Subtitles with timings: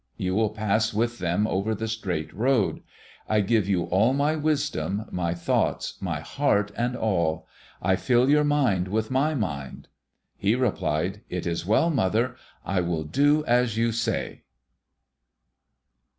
[0.17, 2.81] You will pass with them over the straight road.
[3.29, 7.47] I give to you all my wisdom, my thoughts, my heart, and all.
[7.83, 9.89] I fill your mind with my mind."
[10.35, 12.35] He replied: "It is well, mother.
[12.65, 14.41] I will do as you say."